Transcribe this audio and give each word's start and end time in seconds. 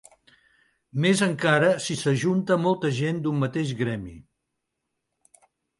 Més 1.05 1.21
encara 1.25 1.69
si 1.89 1.99
s'ajunta 2.01 2.59
molta 2.65 2.93
gent 3.03 3.21
d'un 3.27 3.41
mateix 3.47 3.79
gremi. 3.85 4.19